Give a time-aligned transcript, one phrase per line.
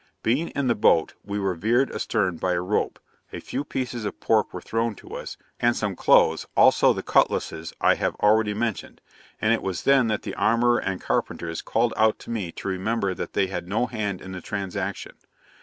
[0.23, 2.99] Being in the boat, we were veered astern by a rope,
[3.31, 7.71] a few pieces of pork were thrown to us, and some clothes, also the cutlasses
[7.79, 8.99] I have already mentioned;
[9.39, 13.13] and it was then that the armourer and carpenters called out to me to remember
[13.13, 15.13] that they had no hand in the transaction.